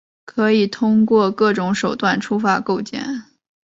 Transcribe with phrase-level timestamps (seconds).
[0.25, 3.23] 可以通过各种手段触发构建。